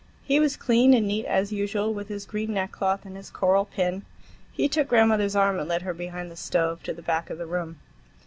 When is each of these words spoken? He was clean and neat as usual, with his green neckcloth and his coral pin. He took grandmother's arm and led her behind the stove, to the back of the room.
He 0.23 0.39
was 0.39 0.57
clean 0.57 0.95
and 0.95 1.07
neat 1.07 1.27
as 1.27 1.51
usual, 1.51 1.93
with 1.93 2.07
his 2.07 2.25
green 2.25 2.55
neckcloth 2.55 3.05
and 3.05 3.15
his 3.15 3.29
coral 3.29 3.65
pin. 3.65 4.03
He 4.51 4.67
took 4.67 4.87
grandmother's 4.87 5.35
arm 5.35 5.59
and 5.59 5.69
led 5.69 5.83
her 5.83 5.93
behind 5.93 6.31
the 6.31 6.35
stove, 6.35 6.81
to 6.85 6.93
the 6.95 7.03
back 7.03 7.29
of 7.29 7.37
the 7.37 7.45
room. 7.45 7.77